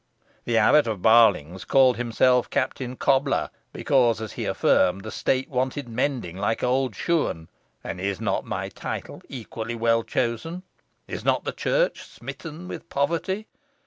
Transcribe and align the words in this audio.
The 0.45 0.57
Abbot 0.57 0.87
of 0.87 1.03
Barlings 1.03 1.63
called 1.63 1.97
himself 1.97 2.49
Captain 2.49 2.95
Cobbler, 2.95 3.51
because, 3.71 4.19
as 4.19 4.31
he 4.31 4.45
affirmed, 4.45 5.03
the 5.03 5.11
state 5.11 5.47
wanted 5.47 5.87
mending 5.87 6.37
like 6.37 6.63
old 6.63 6.95
shoon. 6.95 7.49
And 7.83 8.01
is 8.01 8.19
not 8.19 8.43
my 8.43 8.69
title 8.69 9.21
equally 9.29 9.75
well 9.75 10.01
chosen? 10.01 10.63
Is 11.07 11.23
not 11.23 11.43
the 11.43 11.51
Church 11.51 12.01
smitten 12.03 12.67
with 12.67 12.89
poverty? 12.89 13.45